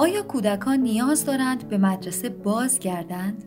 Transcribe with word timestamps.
آیا 0.00 0.22
کودکان 0.22 0.78
نیاز 0.78 1.24
دارند 1.24 1.68
به 1.68 1.78
مدرسه 1.78 2.28
بازگردند؟ 2.28 3.44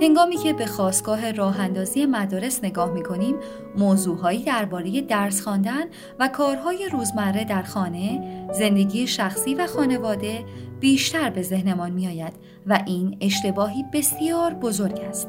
هنگامی 0.00 0.36
که 0.36 0.52
به 0.52 0.66
خواستگاه 0.66 1.32
راه 1.32 1.60
اندازی 1.60 2.06
مدارس 2.06 2.64
نگاه 2.64 2.92
می 2.92 3.02
کنیم، 3.02 3.36
موضوعهایی 3.78 4.44
درباره 4.44 5.00
درس 5.00 5.42
خواندن 5.42 5.84
و 6.18 6.28
کارهای 6.28 6.88
روزمره 6.92 7.44
در 7.44 7.62
خانه، 7.62 8.48
زندگی 8.52 9.06
شخصی 9.06 9.54
و 9.54 9.66
خانواده 9.66 10.44
بیشتر 10.80 11.30
به 11.30 11.42
ذهنمان 11.42 11.90
می 11.90 12.08
آید 12.08 12.32
و 12.66 12.82
این 12.86 13.16
اشتباهی 13.20 13.84
بسیار 13.92 14.54
بزرگ 14.54 15.00
است. 15.00 15.28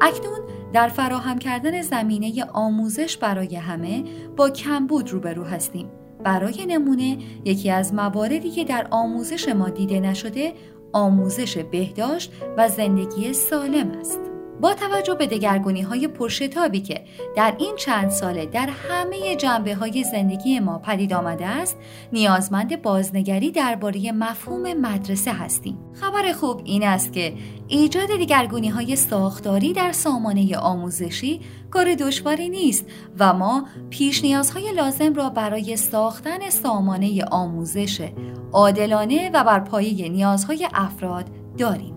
اکنون 0.00 0.40
در 0.72 0.88
فراهم 0.88 1.38
کردن 1.38 1.82
زمینه 1.82 2.44
آموزش 2.44 3.16
برای 3.16 3.56
همه 3.56 4.04
با 4.36 4.50
کمبود 4.50 5.10
روبرو 5.10 5.44
هستیم. 5.44 5.90
برای 6.24 6.66
نمونه 6.66 7.18
یکی 7.44 7.70
از 7.70 7.94
مواردی 7.94 8.50
که 8.50 8.64
در 8.64 8.86
آموزش 8.90 9.48
ما 9.48 9.68
دیده 9.68 10.00
نشده 10.00 10.52
آموزش 10.92 11.58
بهداشت 11.58 12.32
و 12.56 12.68
زندگی 12.68 13.32
سالم 13.32 13.90
است. 13.90 14.31
با 14.60 14.74
توجه 14.74 15.14
به 15.14 15.26
دگرگونی 15.26 15.82
های 15.82 16.08
پرشتابی 16.08 16.80
که 16.80 17.04
در 17.36 17.54
این 17.58 17.76
چند 17.76 18.10
ساله 18.10 18.46
در 18.46 18.68
همه 18.68 19.36
جنبه 19.36 19.74
های 19.74 20.04
زندگی 20.04 20.60
ما 20.60 20.78
پدید 20.78 21.12
آمده 21.12 21.46
است 21.46 21.76
نیازمند 22.12 22.82
بازنگری 22.82 23.50
درباره 23.50 24.12
مفهوم 24.12 24.72
مدرسه 24.72 25.32
هستیم. 25.32 25.78
خبر 25.92 26.32
خوب 26.32 26.60
این 26.64 26.84
است 26.84 27.12
که 27.12 27.34
ایجاد 27.68 28.08
دگرگونی 28.08 28.68
های 28.68 28.96
ساختاری 28.96 29.72
در 29.72 29.92
سامانه 29.92 30.56
آموزشی 30.56 31.40
کار 31.70 31.94
دشواری 31.94 32.48
نیست 32.48 32.86
و 33.18 33.32
ما 33.32 33.66
پیش 33.90 34.22
نیازهای 34.24 34.72
لازم 34.72 35.14
را 35.14 35.30
برای 35.30 35.76
ساختن 35.76 36.50
سامانه 36.50 37.24
آموزش 37.24 38.08
عادلانه 38.52 39.30
و 39.34 39.44
بر 39.44 39.60
پایه 39.60 40.08
نیازهای 40.08 40.68
افراد 40.74 41.26
داریم. 41.58 41.91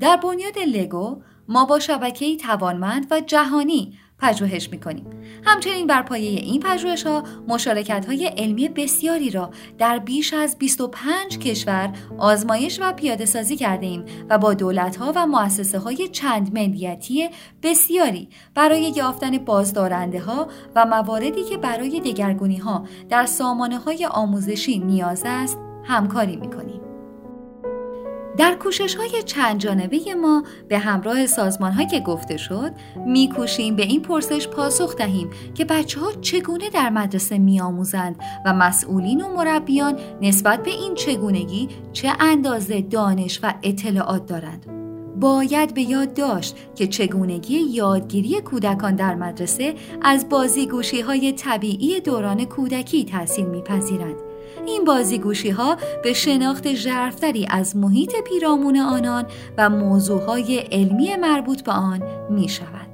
در 0.00 0.16
بنیاد 0.16 0.58
لگو 0.58 1.22
ما 1.48 1.64
با 1.64 1.78
شبکه‌ای 1.78 2.36
توانمند 2.36 3.06
و 3.10 3.20
جهانی 3.20 3.98
پژوهش 4.18 4.70
می‌کنیم. 4.70 5.06
همچنین 5.44 5.86
بر 5.86 6.02
پایه 6.02 6.28
این 6.28 6.60
پژوهش 6.60 7.06
ها 7.06 7.22
مشارکت 7.48 8.06
علمی 8.36 8.68
بسیاری 8.68 9.30
را 9.30 9.50
در 9.78 9.98
بیش 9.98 10.34
از 10.34 10.58
25 10.58 11.38
کشور 11.38 11.92
آزمایش 12.18 12.80
و 12.82 12.92
پیاده 12.92 13.24
سازی 13.24 13.56
کرده 13.56 14.04
و 14.30 14.38
با 14.38 14.54
دولت 14.54 14.96
ها 14.96 15.12
و 15.16 15.26
مؤسسه 15.26 15.78
های 15.78 16.08
چند 16.08 16.54
ملیتی 16.54 17.28
بسیاری 17.62 18.28
برای 18.54 18.92
یافتن 18.96 19.38
بازدارنده 19.38 20.20
ها 20.20 20.48
و 20.74 20.86
مواردی 20.86 21.44
که 21.44 21.56
برای 21.56 22.00
دگرگونی 22.00 22.56
ها 22.56 22.86
در 23.08 23.26
سامانه 23.26 23.78
های 23.78 24.06
آموزشی 24.06 24.78
نیاز 24.78 25.22
است 25.26 25.58
همکاری 25.84 26.36
می‌کنیم. 26.36 26.87
در 28.38 28.54
کوشش 28.54 28.94
های 28.94 29.22
چند 29.22 29.60
جانبه 29.60 30.14
ما 30.14 30.44
به 30.68 30.78
همراه 30.78 31.26
سازمان 31.26 31.86
که 31.86 32.00
گفته 32.00 32.36
شد 32.36 32.72
میکوشیم 33.06 33.76
به 33.76 33.82
این 33.82 34.02
پرسش 34.02 34.48
پاسخ 34.48 34.96
دهیم 34.96 35.30
که 35.54 35.64
بچه 35.64 36.00
ها 36.00 36.12
چگونه 36.12 36.70
در 36.70 36.90
مدرسه 36.90 37.38
میآموزند 37.38 38.16
و 38.46 38.52
مسئولین 38.52 39.20
و 39.20 39.36
مربیان 39.36 39.98
نسبت 40.22 40.62
به 40.62 40.70
این 40.70 40.94
چگونگی 40.94 41.68
چه 41.92 42.12
اندازه 42.20 42.80
دانش 42.80 43.40
و 43.42 43.54
اطلاعات 43.62 44.26
دارند. 44.26 44.66
باید 45.20 45.74
به 45.74 45.82
یاد 45.82 46.14
داشت 46.14 46.56
که 46.74 46.86
چگونگی 46.86 47.60
یادگیری 47.60 48.40
کودکان 48.40 48.96
در 48.96 49.14
مدرسه 49.14 49.74
از 50.02 50.28
بازیگوشی 50.28 51.00
های 51.00 51.32
طبیعی 51.32 52.00
دوران 52.00 52.44
کودکی 52.44 53.04
تحصیل 53.04 53.46
میپذیرند 53.46 54.27
این 54.66 54.84
بازیگوشی 54.84 55.50
ها 55.50 55.76
به 56.02 56.12
شناخت 56.12 56.74
ژرفتری 56.74 57.46
از 57.50 57.76
محیط 57.76 58.12
پیرامون 58.26 58.76
آنان 58.76 59.24
و 59.58 59.70
موضوعهای 59.70 60.58
علمی 60.58 61.16
مربوط 61.16 61.62
به 61.62 61.72
آن 61.72 62.02
می 62.30 62.48
شود. 62.48 62.88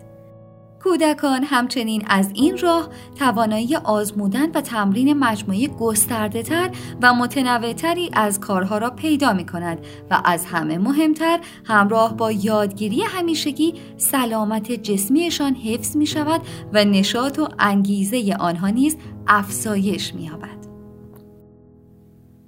کودکان 0.84 1.44
همچنین 1.44 2.04
از 2.06 2.30
این 2.34 2.58
راه 2.58 2.88
توانایی 3.18 3.76
آزمودن 3.76 4.50
و 4.50 4.60
تمرین 4.60 5.12
مجموعی 5.12 5.68
گسترده 5.68 6.42
تر 6.42 6.70
و 7.02 7.14
متنوعتری 7.14 8.10
از 8.12 8.40
کارها 8.40 8.78
را 8.78 8.90
پیدا 8.90 9.32
می 9.32 9.46
کند 9.46 9.78
و 10.10 10.20
از 10.24 10.46
همه 10.46 10.78
مهمتر 10.78 11.40
همراه 11.64 12.16
با 12.16 12.32
یادگیری 12.32 13.02
همیشگی 13.02 13.74
سلامت 13.96 14.72
جسمیشان 14.72 15.54
حفظ 15.54 15.96
می 15.96 16.06
شود 16.06 16.40
و 16.72 16.84
نشاط 16.84 17.38
و 17.38 17.48
انگیزه 17.58 18.36
آنها 18.40 18.68
نیز 18.68 18.96
افزایش 19.26 20.14
می 20.14 20.22
یابد. 20.22 20.63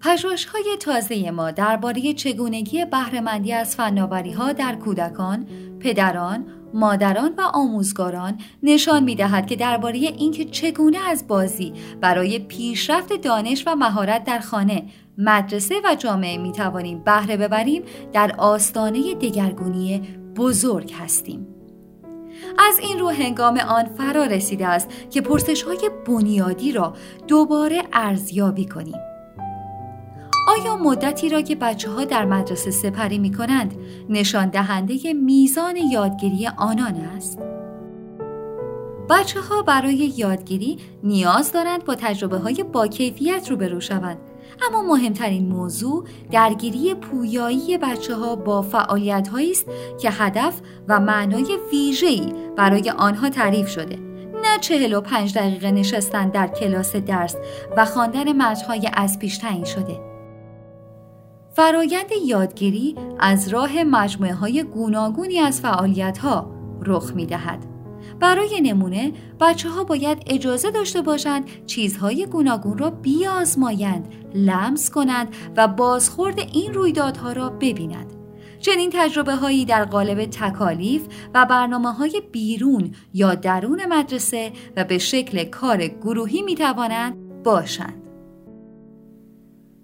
های 0.06 0.76
تازه 0.80 1.30
ما 1.30 1.50
درباره 1.50 2.12
چگونگی 2.12 2.84
بهرهمندی 2.84 3.52
از 3.52 3.76
ها 4.36 4.52
در 4.52 4.74
کودکان، 4.74 5.46
پدران، 5.80 6.46
مادران 6.74 7.34
و 7.38 7.40
آموزگاران 7.54 8.38
نشان 8.62 9.04
می 9.04 9.14
دهد 9.14 9.46
که 9.46 9.56
درباره 9.56 9.98
اینکه 9.98 10.44
چگونه 10.44 10.98
از 10.98 11.26
بازی 11.28 11.72
برای 12.00 12.38
پیشرفت 12.38 13.12
دانش 13.12 13.64
و 13.66 13.74
مهارت 13.74 14.24
در 14.24 14.38
خانه، 14.38 14.84
مدرسه 15.18 15.74
و 15.84 15.94
جامعه 15.94 16.38
می 16.38 16.52
توانیم 16.52 17.02
بهره 17.04 17.36
ببریم 17.36 17.82
در 18.12 18.34
آستانه 18.38 19.14
دگرگونی 19.14 20.02
بزرگ 20.36 20.92
هستیم. 20.92 21.46
از 22.58 22.78
این 22.78 22.98
رو 22.98 23.08
هنگام 23.08 23.58
آن 23.58 23.84
فرا 23.84 24.24
رسیده 24.24 24.66
است 24.66 24.88
که 25.10 25.20
پرسش 25.20 25.62
های 25.62 25.90
بنیادی 26.06 26.72
را 26.72 26.94
دوباره 27.28 27.82
ارزیابی 27.92 28.66
کنیم. 28.66 29.05
آیا 30.60 30.76
مدتی 30.76 31.28
را 31.28 31.40
که 31.40 31.54
بچه 31.54 31.90
ها 31.90 32.04
در 32.04 32.24
مدرسه 32.24 32.70
سپری 32.70 33.18
می 33.18 33.32
کنند 33.32 33.74
نشان 34.08 34.48
دهنده 34.48 35.12
میزان 35.12 35.76
یادگیری 35.76 36.46
آنان 36.46 36.94
است؟ 36.94 37.38
بچه 39.10 39.40
ها 39.40 39.62
برای 39.62 40.12
یادگیری 40.16 40.78
نیاز 41.02 41.52
دارند 41.52 41.84
با 41.84 41.94
تجربه 41.94 42.38
های 42.38 42.62
با 42.72 42.86
کیفیت 42.86 43.50
روبرو 43.50 43.80
شوند. 43.80 44.18
اما 44.68 44.82
مهمترین 44.82 45.48
موضوع 45.48 46.04
درگیری 46.30 46.94
پویایی 46.94 47.78
بچه 47.78 48.14
ها 48.14 48.36
با 48.36 48.62
فعالیت 48.62 49.28
است 49.52 49.66
که 50.00 50.10
هدف 50.10 50.60
و 50.88 51.00
معنای 51.00 51.46
ویژه‌ای 51.72 52.32
برای 52.56 52.90
آنها 52.90 53.28
تعریف 53.28 53.68
شده. 53.68 53.98
نه 54.42 54.58
چهل 54.60 54.94
و 54.94 55.00
پنج 55.00 55.34
دقیقه 55.34 55.70
نشستن 55.70 56.28
در 56.28 56.46
کلاس 56.46 56.96
درس 56.96 57.36
و 57.76 57.84
خواندن 57.84 58.32
متنهای 58.32 58.90
از 58.94 59.18
پیش 59.18 59.38
تعیین 59.38 59.64
شده. 59.64 60.15
فرایند 61.56 62.10
یادگیری 62.26 62.94
از 63.18 63.48
راه 63.48 63.84
مجموعه 63.84 64.34
های 64.34 64.62
گوناگونی 64.62 65.38
از 65.38 65.60
فعالیت 65.60 66.18
ها 66.18 66.50
رخ 66.82 67.12
می 67.14 67.26
دهد. 67.26 67.66
برای 68.20 68.60
نمونه 68.60 69.12
بچه 69.40 69.68
ها 69.68 69.84
باید 69.84 70.22
اجازه 70.26 70.70
داشته 70.70 71.02
باشند 71.02 71.66
چیزهای 71.66 72.26
گوناگون 72.26 72.78
را 72.78 72.90
بیازمایند، 72.90 74.08
لمس 74.34 74.90
کنند 74.90 75.28
و 75.56 75.68
بازخورد 75.68 76.38
این 76.38 76.74
رویدادها 76.74 77.32
را 77.32 77.50
ببینند. 77.50 78.12
چنین 78.60 78.90
تجربه 78.92 79.34
هایی 79.34 79.64
در 79.64 79.84
قالب 79.84 80.24
تکالیف 80.24 81.02
و 81.34 81.46
برنامه 81.46 81.92
های 81.92 82.22
بیرون 82.32 82.94
یا 83.14 83.34
درون 83.34 83.86
مدرسه 83.86 84.52
و 84.76 84.84
به 84.84 84.98
شکل 84.98 85.44
کار 85.44 85.86
گروهی 85.86 86.42
می 86.42 86.54
توانند 86.54 87.42
باشند. 87.42 88.05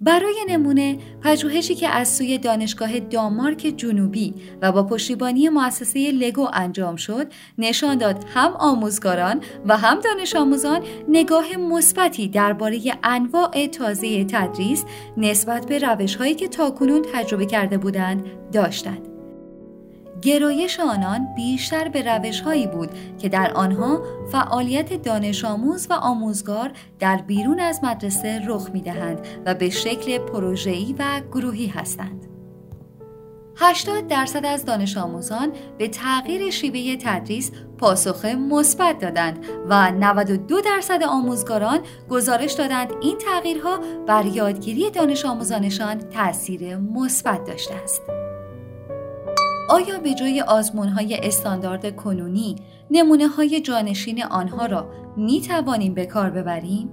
برای 0.02 0.44
نمونه 0.48 0.98
پژوهشی 1.20 1.74
که 1.74 1.88
از 1.88 2.08
سوی 2.16 2.38
دانشگاه 2.38 3.00
دامارک 3.00 3.74
جنوبی 3.76 4.34
و 4.62 4.72
با 4.72 4.82
پشتیبانی 4.82 5.48
مؤسسه 5.48 6.10
لگو 6.10 6.48
انجام 6.52 6.96
شد 6.96 7.26
نشان 7.58 7.98
داد 7.98 8.24
هم 8.34 8.52
آموزگاران 8.58 9.40
و 9.66 9.76
هم 9.76 10.00
دانش 10.00 10.36
آموزان 10.36 10.82
نگاه 11.08 11.56
مثبتی 11.56 12.28
درباره 12.28 12.80
انواع 13.02 13.66
تازه 13.66 14.24
تدریس 14.24 14.84
نسبت 15.16 15.66
به 15.66 15.78
روشهایی 15.78 16.34
که 16.34 16.48
تاکنون 16.48 17.02
تجربه 17.14 17.46
کرده 17.46 17.78
بودند 17.78 18.24
داشتند. 18.52 19.11
گرایش 20.22 20.80
آنان 20.80 21.34
بیشتر 21.36 21.88
به 21.88 22.02
روش 22.02 22.40
هایی 22.40 22.66
بود 22.66 22.90
که 23.18 23.28
در 23.28 23.52
آنها 23.52 24.02
فعالیت 24.32 25.02
دانش 25.02 25.44
آموز 25.44 25.86
و 25.90 25.92
آموزگار 25.92 26.72
در 26.98 27.16
بیرون 27.16 27.60
از 27.60 27.80
مدرسه 27.84 28.42
رخ 28.46 28.70
می 28.72 28.80
دهند 28.80 29.26
و 29.46 29.54
به 29.54 29.70
شکل 29.70 30.18
پروژه‌ای 30.18 30.94
و 30.98 31.20
گروهی 31.32 31.66
هستند. 31.66 32.26
80 33.56 34.06
درصد 34.06 34.44
از 34.46 34.64
دانش 34.64 34.96
آموزان 34.96 35.52
به 35.78 35.88
تغییر 35.88 36.50
شیوه 36.50 36.96
تدریس 36.96 37.50
پاسخ 37.78 38.24
مثبت 38.24 38.98
دادند 38.98 39.44
و 39.68 39.90
92 39.90 40.60
درصد 40.60 41.02
آموزگاران 41.02 41.80
گزارش 42.10 42.52
دادند 42.52 42.92
این 43.00 43.18
تغییرها 43.18 43.78
بر 44.06 44.26
یادگیری 44.26 44.90
دانش 44.90 45.24
آموزانشان 45.24 45.98
تاثیر 45.98 46.76
مثبت 46.76 47.44
داشته 47.44 47.74
است. 47.74 48.02
آیا 49.72 49.98
به 49.98 50.14
جای 50.14 50.40
آزمون 50.40 50.88
های 50.88 51.16
استاندارد 51.22 51.96
کنونی 51.96 52.56
نمونه 52.90 53.28
های 53.28 53.60
جانشین 53.60 54.24
آنها 54.24 54.66
را 54.66 54.88
می 55.16 55.40
توانیم 55.40 55.94
به 55.94 56.06
کار 56.06 56.30
ببریم؟ 56.30 56.90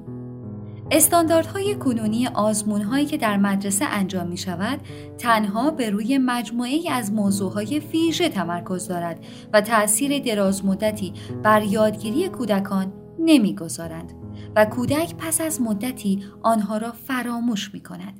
استانداردهای 0.91 1.75
کنونی 1.75 2.27
آزمون 2.27 2.81
هایی 2.81 3.05
که 3.05 3.17
در 3.17 3.37
مدرسه 3.37 3.85
انجام 3.85 4.27
می 4.27 4.37
شود 4.37 4.79
تنها 5.17 5.71
به 5.71 5.89
روی 5.89 6.17
مجموعه 6.17 6.91
از 6.91 7.13
موضوعهای 7.13 7.79
ویژه 7.79 8.29
تمرکز 8.29 8.87
دارد 8.87 9.25
و 9.53 9.61
تأثیر 9.61 10.23
درازمدتی 10.23 11.13
بر 11.43 11.63
یادگیری 11.63 12.29
کودکان 12.29 12.93
نمی‌گذارند 13.19 14.13
و 14.55 14.65
کودک 14.65 15.15
پس 15.17 15.41
از 15.41 15.61
مدتی 15.61 16.23
آنها 16.43 16.77
را 16.77 16.91
فراموش 16.91 17.73
می 17.73 17.79
کند. 17.79 18.19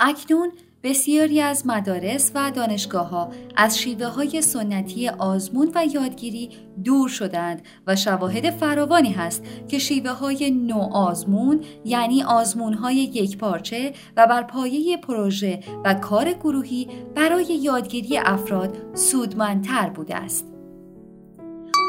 اکنون 0.00 0.52
بسیاری 0.82 1.40
از 1.40 1.66
مدارس 1.66 2.32
و 2.34 2.50
دانشگاه 2.50 3.08
ها 3.08 3.30
از 3.56 3.78
شیوه 3.78 4.06
های 4.06 4.42
سنتی 4.42 5.08
آزمون 5.08 5.72
و 5.74 5.86
یادگیری 5.94 6.50
دور 6.84 7.08
شدند 7.08 7.62
و 7.86 7.96
شواهد 7.96 8.50
فراوانی 8.50 9.12
هست 9.12 9.44
که 9.68 9.78
شیوه 9.78 10.10
های 10.10 10.50
نو 10.50 10.88
آزمون 10.92 11.60
یعنی 11.84 12.22
آزمون 12.22 12.74
های 12.74 12.94
یک 12.94 13.38
پارچه 13.38 13.92
و 14.16 14.26
بر 14.26 14.42
پایه 14.42 14.96
پروژه 14.96 15.60
و 15.84 15.94
کار 15.94 16.32
گروهی 16.32 16.88
برای 17.14 17.44
یادگیری 17.44 18.18
افراد 18.18 18.76
سودمندتر 18.94 19.90
بوده 19.90 20.16
است. 20.16 20.52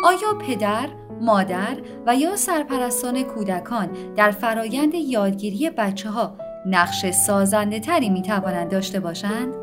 آیا 0.05 0.33
پدر، 0.47 0.89
مادر 1.21 1.77
و 2.07 2.15
یا 2.15 2.35
سرپرستان 2.35 3.23
کودکان 3.23 4.13
در 4.15 4.31
فرایند 4.31 4.93
یادگیری 4.93 5.69
بچه 5.69 6.09
ها 6.09 6.37
نقش 6.65 7.11
سازنده 7.11 7.79
تری 7.79 8.09
می 8.09 8.21
توانند 8.21 8.71
داشته 8.71 8.99
باشند؟ 8.99 9.53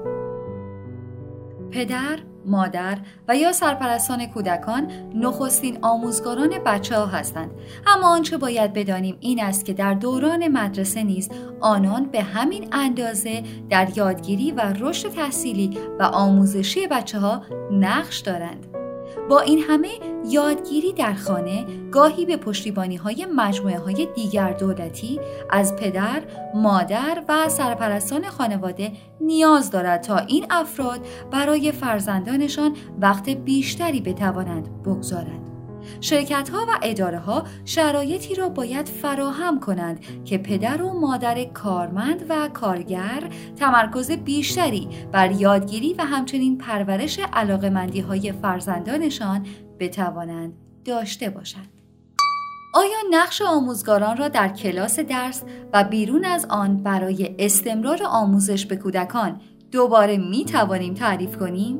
پدر، 1.70 2.18
مادر 2.46 2.98
و 3.28 3.36
یا 3.36 3.52
سرپرستان 3.52 4.26
کودکان 4.26 4.90
نخستین 5.14 5.78
آموزگاران 5.82 6.48
بچه 6.66 6.96
ها 6.96 7.06
هستند 7.06 7.50
اما 7.86 8.08
آنچه 8.08 8.36
باید 8.36 8.72
بدانیم 8.72 9.16
این 9.20 9.42
است 9.42 9.64
که 9.64 9.72
در 9.72 9.94
دوران 9.94 10.48
مدرسه 10.48 11.02
نیز 11.02 11.28
آنان 11.60 12.04
به 12.04 12.22
همین 12.22 12.68
اندازه 12.72 13.42
در 13.70 13.88
یادگیری 13.96 14.52
و 14.52 14.60
رشد 14.60 15.08
تحصیلی 15.08 15.78
و 15.98 16.02
آموزشی 16.02 16.86
بچه 16.86 17.18
ها 17.18 17.42
نقش 17.72 18.18
دارند 18.18 18.79
با 19.30 19.40
این 19.40 19.58
همه 19.58 19.88
یادگیری 20.28 20.92
در 20.92 21.14
خانه 21.14 21.66
گاهی 21.90 22.26
به 22.26 22.36
پشتیبانی 22.36 22.96
های 22.96 23.26
مجموعه 23.34 23.78
های 23.78 24.08
دیگر 24.14 24.52
دولتی 24.52 25.20
از 25.50 25.76
پدر، 25.76 26.22
مادر 26.54 27.22
و 27.28 27.48
سرپرستان 27.48 28.28
خانواده 28.28 28.92
نیاز 29.20 29.70
دارد 29.70 30.00
تا 30.00 30.18
این 30.18 30.46
افراد 30.50 31.00
برای 31.30 31.72
فرزندانشان 31.72 32.76
وقت 33.00 33.28
بیشتری 33.28 34.00
بتوانند 34.00 34.82
بگذارند. 34.82 35.49
شرکت 36.00 36.48
ها 36.48 36.66
و 36.68 36.78
اداره 36.82 37.18
ها 37.18 37.44
شرایطی 37.64 38.34
را 38.34 38.48
باید 38.48 38.88
فراهم 38.88 39.60
کنند 39.60 40.24
که 40.24 40.38
پدر 40.38 40.82
و 40.82 41.00
مادر 41.00 41.44
کارمند 41.44 42.24
و 42.28 42.48
کارگر 42.48 43.22
تمرکز 43.56 44.10
بیشتری 44.10 44.88
بر 45.12 45.30
یادگیری 45.30 45.94
و 45.94 46.04
همچنین 46.04 46.58
پرورش 46.58 47.18
علاقمندی 47.32 48.00
های 48.00 48.32
فرزندانشان 48.32 49.46
بتوانند 49.78 50.52
داشته 50.84 51.30
باشند. 51.30 51.68
آیا 52.74 52.96
نقش 53.10 53.42
آموزگاران 53.42 54.16
را 54.16 54.28
در 54.28 54.48
کلاس 54.48 55.00
درس 55.00 55.42
و 55.72 55.84
بیرون 55.84 56.24
از 56.24 56.46
آن 56.50 56.82
برای 56.82 57.36
استمرار 57.38 58.00
آموزش 58.06 58.66
به 58.66 58.76
کودکان 58.76 59.40
دوباره 59.70 60.16
می 60.16 60.44
توانیم 60.44 60.94
تعریف 60.94 61.36
کنیم؟ 61.36 61.78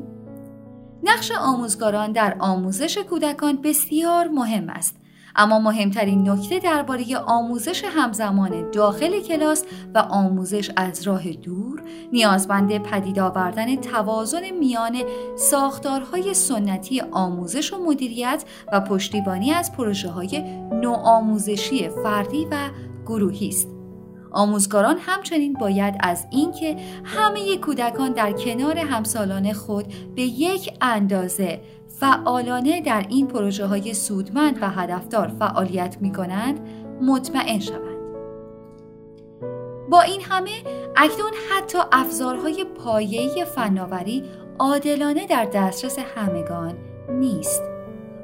نقش 1.03 1.31
آموزگاران 1.31 2.11
در 2.11 2.35
آموزش 2.39 2.97
کودکان 2.97 3.61
بسیار 3.61 4.27
مهم 4.27 4.69
است 4.69 4.95
اما 5.35 5.59
مهمترین 5.59 6.29
نکته 6.29 6.59
درباره 6.59 7.17
آموزش 7.17 7.83
همزمان 7.83 8.71
داخل 8.71 9.19
کلاس 9.19 9.63
و 9.95 9.99
آموزش 9.99 10.71
از 10.75 11.03
راه 11.03 11.31
دور 11.31 11.83
نیازمند 12.13 12.77
پدید 12.77 13.19
آوردن 13.19 13.75
توازن 13.75 14.49
میان 14.49 15.03
ساختارهای 15.37 16.33
سنتی 16.33 17.01
آموزش 17.01 17.73
و 17.73 17.83
مدیریت 17.85 18.43
و 18.73 18.81
پشتیبانی 18.81 19.51
از 19.51 19.71
پروژه 19.71 20.09
های 20.09 20.41
نوآموزشی 20.71 21.89
فردی 21.89 22.47
و 22.51 22.69
گروهی 23.05 23.49
است. 23.49 23.80
آموزگاران 24.31 24.97
همچنین 24.99 25.53
باید 25.53 25.95
از 25.99 26.27
اینکه 26.31 26.75
همه 27.03 27.57
کودکان 27.57 28.13
در 28.13 28.31
کنار 28.31 28.77
همسالان 28.77 29.53
خود 29.53 29.93
به 30.15 30.21
یک 30.21 30.73
اندازه 30.81 31.61
فعالانه 31.99 32.81
در 32.81 33.05
این 33.09 33.27
پروژه 33.27 33.65
های 33.65 33.93
سودمند 33.93 34.57
و 34.61 34.69
هدفدار 34.69 35.27
فعالیت 35.27 35.97
می 36.01 36.11
کنند 36.11 36.59
مطمئن 37.01 37.59
شوند. 37.59 37.91
با 39.89 40.01
این 40.01 40.21
همه 40.21 40.51
اکنون 40.95 41.31
حتی 41.51 41.77
افزارهای 41.91 42.65
پایه‌ای 42.83 43.45
فناوری 43.45 44.23
عادلانه 44.59 45.27
در 45.27 45.45
دسترس 45.45 45.99
همگان 46.15 46.73
نیست. 47.09 47.61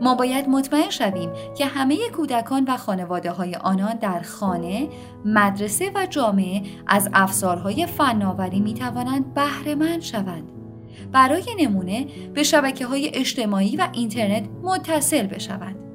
ما 0.01 0.15
باید 0.15 0.49
مطمئن 0.49 0.89
شویم 0.89 1.29
که 1.57 1.65
همه 1.65 1.97
کودکان 2.15 2.65
و 2.67 2.77
خانواده 2.77 3.31
های 3.31 3.55
آنان 3.55 3.97
در 3.97 4.21
خانه، 4.21 4.87
مدرسه 5.25 5.91
و 5.95 6.05
جامعه 6.09 6.61
از 6.87 7.09
افزارهای 7.13 7.85
فناوری 7.85 8.59
می 8.59 8.73
توانند 8.73 9.33
بهرهمند 9.33 10.01
شوند. 10.01 10.51
برای 11.11 11.45
نمونه 11.59 12.07
به 12.33 12.43
شبکه 12.43 12.85
های 12.85 13.11
اجتماعی 13.13 13.75
و 13.75 13.87
اینترنت 13.93 14.43
متصل 14.63 15.27
بشوند. 15.27 15.86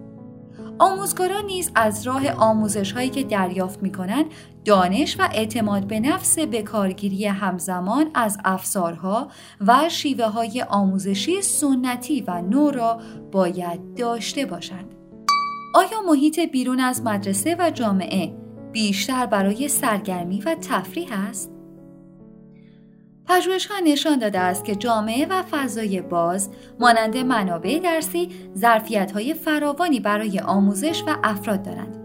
آموزگاران 0.79 1.45
نیز 1.45 1.71
از 1.75 2.07
راه 2.07 2.31
آموزش 2.31 2.93
هایی 2.93 3.11
که 3.11 3.23
دریافت 3.23 3.83
می 3.83 3.93
کنند 3.93 4.25
دانش 4.65 5.21
و 5.21 5.29
اعتماد 5.33 5.87
به 5.87 6.01
نفس 6.01 6.39
بکارگیری 6.39 7.27
همزمان 7.27 8.11
از 8.15 8.39
افزارها 8.45 9.29
و 9.67 9.89
شیوه 9.89 10.25
های 10.25 10.63
آموزشی 10.63 11.43
سنتی 11.43 12.21
و 12.21 12.43
نو 12.43 12.71
را 12.71 13.01
باید 13.33 13.95
داشته 13.95 14.47
باشند. 14.47 14.95
آیا 15.75 16.03
محیط 16.09 16.41
بیرون 16.41 16.81
از 16.81 17.03
مدرسه 17.03 17.57
و 17.59 17.71
جامعه 17.71 18.35
بیشتر 18.73 19.27
برای 19.27 19.69
سرگرمی 19.69 20.41
و 20.41 20.57
تفریح 20.61 21.09
است؟ 21.29 21.52
پژوهش 23.27 23.67
ها 23.67 23.79
نشان 23.85 24.19
داده 24.19 24.39
است 24.39 24.65
که 24.65 24.75
جامعه 24.75 25.27
و 25.27 25.43
فضای 25.43 26.01
باز 26.01 26.51
مانند 26.81 27.17
منابع 27.17 27.79
درسی 27.79 28.29
ظرفیت 28.59 29.13
های 29.13 29.35
فراوانی 29.35 30.01
برای 30.01 30.41
آموزش 30.41 31.03
و 31.07 31.17
افراد 31.25 31.63
دارند. 31.63 31.99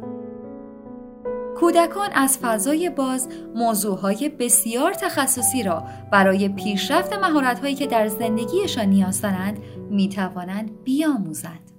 کودکان 1.60 2.10
از 2.14 2.38
فضای 2.38 2.90
باز 2.90 3.30
موضوعهای 3.56 4.30
بسیار 4.30 4.94
تخصصی 4.94 5.64
را 5.64 5.84
برای 6.12 6.50
پیشرفت 6.50 7.14
مهارت‌هایی 7.14 7.76
که 7.76 7.88
در 7.88 8.08
زندگیشان 8.08 8.86
نیاز 8.86 9.22
دارند 9.22 9.60
می 9.90 10.10
توانند 10.10 10.84
بیاموزند. 10.84 11.72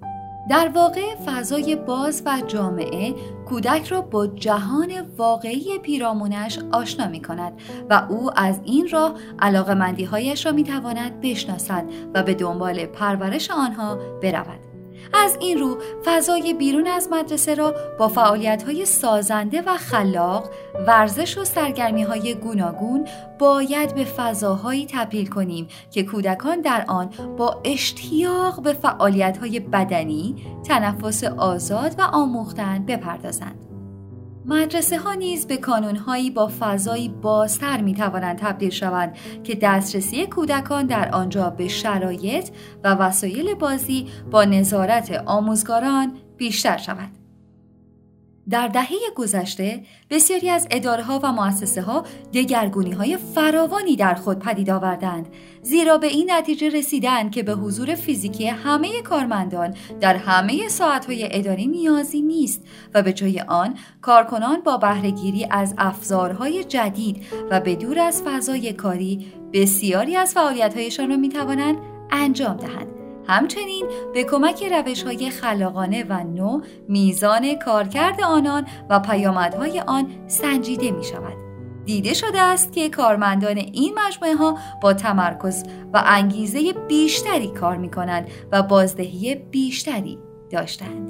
در 0.49 0.71
واقع 0.75 1.15
فضای 1.25 1.75
باز 1.75 2.23
و 2.25 2.41
جامعه 2.47 3.15
کودک 3.49 3.87
را 3.87 4.01
با 4.01 4.27
جهان 4.27 5.01
واقعی 5.17 5.79
پیرامونش 5.79 6.59
آشنا 6.71 7.07
می 7.07 7.21
کند 7.21 7.53
و 7.89 8.07
او 8.09 8.39
از 8.39 8.59
این 8.63 8.89
راه 8.89 9.13
علاقه 9.39 9.73
را 10.45 10.51
می 10.51 10.63
تواند 10.63 11.21
بشناسد 11.21 11.85
و 12.13 12.23
به 12.23 12.33
دنبال 12.33 12.85
پرورش 12.85 13.51
آنها 13.51 13.95
برود. 14.21 14.68
از 15.13 15.37
این 15.39 15.59
رو 15.59 15.77
فضای 16.05 16.53
بیرون 16.53 16.87
از 16.87 17.09
مدرسه 17.11 17.55
را 17.55 17.75
با 17.99 18.07
فعالیت 18.07 18.83
سازنده 18.83 19.61
و 19.61 19.77
خلاق 19.77 20.49
ورزش 20.87 21.37
و 21.37 21.45
سرگرمی 21.45 22.03
های 22.03 22.35
گوناگون 22.35 23.07
باید 23.39 23.95
به 23.95 24.03
فضاهایی 24.03 24.87
تبدیل 24.91 25.27
کنیم 25.27 25.67
که 25.91 26.03
کودکان 26.03 26.61
در 26.61 26.85
آن 26.87 27.09
با 27.37 27.61
اشتیاق 27.63 28.61
به 28.61 28.73
فعالیت 28.73 29.37
بدنی، 29.59 30.35
تنفس 30.67 31.23
آزاد 31.23 31.95
و 31.97 32.01
آموختن 32.01 32.85
بپردازند. 32.85 33.68
مدرسه 34.49 34.97
ها 34.97 35.13
نیز 35.13 35.47
به 35.47 35.57
کانون 35.57 35.95
هایی 35.95 36.31
با 36.31 36.51
فضایی 36.59 37.09
بازتر 37.09 37.81
می 37.81 37.93
توانند 37.93 38.37
تبدیل 38.37 38.69
شوند 38.69 39.17
که 39.43 39.55
دسترسی 39.55 40.27
کودکان 40.27 40.85
در 40.85 41.09
آنجا 41.11 41.49
به 41.49 41.67
شرایط 41.67 42.49
و 42.83 42.95
وسایل 42.95 43.53
بازی 43.53 44.07
با 44.31 44.43
نظارت 44.43 45.23
آموزگاران 45.25 46.17
بیشتر 46.37 46.77
شود. 46.77 47.18
در 48.49 48.67
دهه 48.67 48.97
گذشته 49.15 49.83
بسیاری 50.09 50.49
از 50.49 50.67
اداره 50.71 51.03
ها 51.03 51.19
و 51.23 51.31
مؤسسه 51.31 51.81
ها 51.81 52.03
دگرگونی 52.33 52.91
های 52.91 53.17
فراوانی 53.17 53.95
در 53.95 54.15
خود 54.15 54.39
پدید 54.39 54.69
آوردند 54.69 55.27
زیرا 55.61 55.97
به 55.97 56.07
این 56.07 56.31
نتیجه 56.31 56.69
رسیدند 56.69 57.31
که 57.31 57.43
به 57.43 57.53
حضور 57.53 57.95
فیزیکی 57.95 58.47
همه 58.47 59.01
کارمندان 59.01 59.73
در 60.01 60.15
همه 60.15 60.67
ساعت 60.67 61.05
های 61.05 61.37
اداری 61.37 61.67
نیازی 61.67 62.21
نیست 62.21 62.61
و 62.93 63.01
به 63.01 63.13
جای 63.13 63.39
آن 63.39 63.75
کارکنان 64.01 64.61
با 64.61 64.77
بهرهگیری 64.77 65.47
از 65.51 65.73
افزارهای 65.77 66.63
جدید 66.63 67.25
و 67.51 67.59
به 67.59 67.75
دور 67.75 67.99
از 67.99 68.23
فضای 68.25 68.73
کاری 68.73 69.33
بسیاری 69.53 70.15
از 70.15 70.33
فعالیت 70.33 70.75
هایشان 70.75 71.09
را 71.09 71.17
می 71.17 71.29
توانند 71.29 71.77
انجام 72.11 72.57
دهند. 72.57 72.98
همچنین 73.29 73.85
به 74.13 74.23
کمک 74.23 74.63
روش 74.63 75.03
های 75.03 75.29
خلاقانه 75.29 76.03
و 76.03 76.23
نو 76.23 76.61
میزان 76.87 77.55
کارکرد 77.55 78.21
آنان 78.21 78.67
و 78.89 78.99
پیامدهای 78.99 79.79
آن 79.79 80.07
سنجیده 80.27 80.91
می 80.91 81.03
شود. 81.03 81.37
دیده 81.85 82.13
شده 82.13 82.41
است 82.41 82.73
که 82.73 82.89
کارمندان 82.89 83.57
این 83.57 83.99
مجموعه 84.05 84.35
ها 84.35 84.57
با 84.81 84.93
تمرکز 84.93 85.63
و 85.93 86.03
انگیزه 86.05 86.73
بیشتری 86.87 87.47
کار 87.47 87.77
می 87.77 87.91
کنند 87.91 88.27
و 88.51 88.63
بازدهی 88.63 89.35
بیشتری 89.35 90.19
داشتند. 90.51 91.09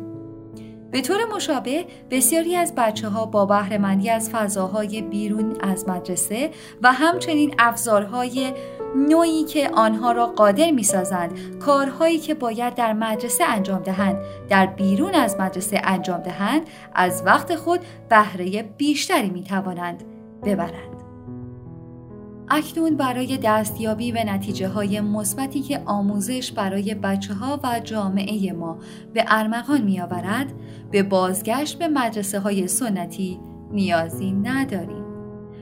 به 0.91 1.01
طور 1.01 1.17
مشابه 1.35 1.85
بسیاری 2.11 2.55
از 2.55 2.73
بچه 2.75 3.09
ها 3.09 3.25
با 3.25 3.45
بهرهمندی 3.45 4.09
از 4.09 4.29
فضاهای 4.29 5.01
بیرون 5.01 5.55
از 5.61 5.89
مدرسه 5.89 6.51
و 6.81 6.91
همچنین 6.93 7.55
افزارهای 7.59 8.53
نوعی 8.95 9.43
که 9.43 9.69
آنها 9.69 10.11
را 10.11 10.25
قادر 10.25 10.71
می 10.71 10.83
سازند 10.83 11.59
کارهایی 11.59 12.17
که 12.17 12.33
باید 12.33 12.75
در 12.75 12.93
مدرسه 12.93 13.43
انجام 13.43 13.81
دهند 13.81 14.17
در 14.49 14.65
بیرون 14.65 15.15
از 15.15 15.39
مدرسه 15.39 15.81
انجام 15.83 16.19
دهند 16.21 16.61
از 16.93 17.23
وقت 17.25 17.55
خود 17.55 17.79
بهره 18.09 18.63
بیشتری 18.63 19.29
می 19.29 19.43
توانند 19.43 20.03
ببرند. 20.45 20.99
اکنون 22.49 22.97
برای 22.97 23.37
دستیابی 23.37 24.11
به 24.11 24.23
نتیجه 24.23 24.67
های 24.67 25.01
مثبتی 25.01 25.61
که 25.61 25.81
آموزش 25.85 26.51
برای 26.51 26.93
بچه 26.95 27.33
ها 27.33 27.59
و 27.63 27.79
جامعه 27.83 28.53
ما 28.53 28.77
به 29.13 29.25
ارمغان 29.27 29.81
می 29.81 30.01
آورد 30.01 30.53
به 30.91 31.03
بازگشت 31.03 31.79
به 31.79 31.87
مدرسه 31.87 32.39
های 32.39 32.67
سنتی 32.67 33.39
نیازی 33.71 34.31
نداریم. 34.31 35.08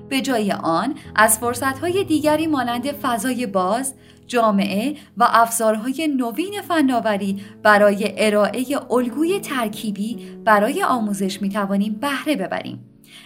به 0.10 0.22
جای 0.22 0.52
آن 0.52 0.96
از 1.16 1.40
فرصتهای 1.40 2.04
دیگری 2.04 2.48
مانند 2.48 2.92
فضای 2.92 3.46
باز، 3.46 3.94
جامعه 4.28 4.96
و 5.18 5.28
افزارهای 5.30 6.08
نوین 6.08 6.62
فناوری 6.68 7.42
برای 7.64 8.14
ارائه 8.18 8.66
الگوی 8.92 9.40
ترکیبی 9.40 10.18
برای 10.46 10.84
آموزش 10.84 11.42
می 11.42 11.50
توانیم 11.50 11.94
بهره 11.94 12.36
ببریم. 12.36 12.84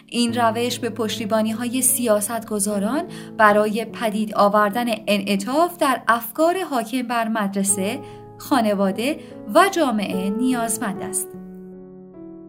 این 0.07 0.33
روش 0.33 0.79
به 0.79 0.89
پشتیبانی 0.89 1.51
های 1.51 1.81
سیاست 1.81 2.45
گذاران 2.45 3.03
برای 3.37 3.85
پدید 3.85 4.33
آوردن 4.35 4.85
انعطاف 5.07 5.77
در 5.77 6.01
افکار 6.07 6.63
حاکم 6.63 7.01
بر 7.01 7.27
مدرسه، 7.27 7.99
خانواده 8.37 9.19
و 9.55 9.69
جامعه 9.71 10.29
نیازمند 10.29 11.01
است. 11.01 11.27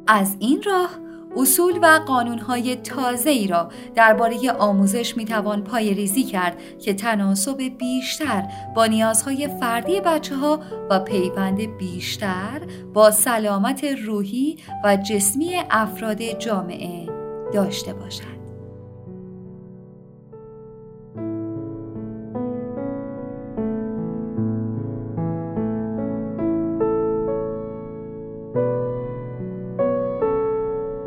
از 0.07 0.37
این 0.39 0.63
راه 0.63 0.91
اصول 1.37 1.79
و 1.83 2.01
قانونهای 2.07 2.77
تازه 2.77 3.31
ای 3.31 3.47
را 3.47 3.69
درباره 3.95 4.51
آموزش 4.51 5.17
می‌توان 5.17 5.65
پای 5.65 5.95
ریزی 5.95 6.25
کرد 6.25 6.57
که 6.79 6.95
تناسب 6.95 7.63
بیشتر 7.79 8.45
با 8.75 8.87
نیازهای 8.87 9.49
فردی 9.61 10.01
بچه 10.01 10.37
ها 10.37 10.61
و 10.91 11.01
پیوند 11.01 11.79
بیشتر 11.79 12.61
با 12.95 13.11
سلامت 13.11 13.85
روحی 13.85 14.57
و 14.85 14.97
جسمی 14.97 15.57
افراد 15.71 16.23
جامعه 16.23 17.07
داشته 17.55 17.95
باشد. 17.95 18.32